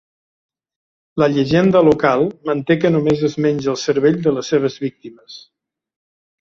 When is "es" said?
3.29-3.37